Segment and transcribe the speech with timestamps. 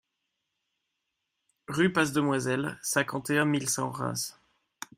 [1.67, 4.39] Rue Passe Demoiselles, cinquante et un mille cent Reims